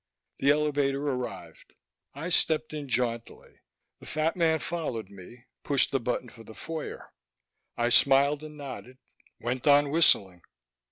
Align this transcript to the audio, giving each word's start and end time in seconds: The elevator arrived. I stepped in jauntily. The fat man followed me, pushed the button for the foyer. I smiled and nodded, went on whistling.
The 0.39 0.49
elevator 0.49 1.07
arrived. 1.07 1.75
I 2.15 2.29
stepped 2.29 2.73
in 2.73 2.89
jauntily. 2.89 3.59
The 3.99 4.07
fat 4.07 4.35
man 4.35 4.57
followed 4.57 5.11
me, 5.11 5.45
pushed 5.63 5.91
the 5.91 5.99
button 5.99 6.27
for 6.29 6.43
the 6.43 6.55
foyer. 6.55 7.13
I 7.77 7.89
smiled 7.89 8.41
and 8.41 8.57
nodded, 8.57 8.97
went 9.39 9.67
on 9.67 9.91
whistling. 9.91 10.41